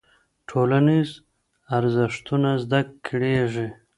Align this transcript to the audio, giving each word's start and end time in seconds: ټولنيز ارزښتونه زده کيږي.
ټولنيز 0.49 1.09
ارزښتونه 1.77 2.49
زده 2.63 2.79
کيږي. 3.05 3.67